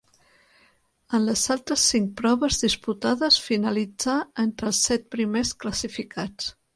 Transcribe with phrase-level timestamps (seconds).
[1.17, 6.49] En les altres cinc proves disputades finalitzà entre els set primers classificats.